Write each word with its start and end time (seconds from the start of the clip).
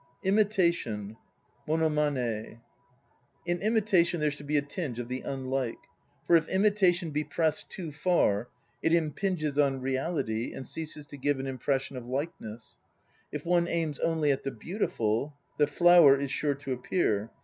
IMITATION 0.23 1.15
(Monomane). 1.67 2.59
In 3.45 3.59
imitation 3.61 4.19
there 4.19 4.31
should 4.31 4.47
be 4.47 4.57
a 4.57 4.61
tinge 4.63 4.97
of 4.97 5.07
the 5.09 5.21
"unlike." 5.21 5.77
For 6.25 6.35
if 6.35 6.47
imita 6.47 6.91
tion 6.95 7.11
be 7.11 7.23
pressed 7.23 7.69
too 7.69 7.91
far 7.91 8.49
it 8.81 8.93
impinges 8.95 9.59
on 9.59 9.79
reality 9.79 10.53
and 10.53 10.67
ceases 10.67 11.05
to 11.05 11.17
give 11.17 11.39
an 11.39 11.45
impression 11.45 11.97
of 11.97 12.07
likeness. 12.07 12.79
If 13.31 13.45
one 13.45 13.67
aims 13.67 13.99
only 13.99 14.31
at 14.31 14.41
the 14.43 14.49
beautiful, 14.49 15.35
the 15.59 15.67
"flower" 15.67 16.17
is 16.17 16.31
sure 16.31 16.55
to 16.55 16.73
appear. 16.73 17.29